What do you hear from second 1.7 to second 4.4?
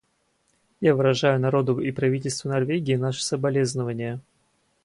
и правительству Норвегии наши соболезнования.